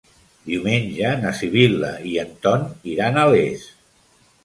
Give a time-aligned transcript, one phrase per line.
[0.45, 2.67] Diumenge na Sibil·la i en Ton
[2.97, 3.73] iran a Les.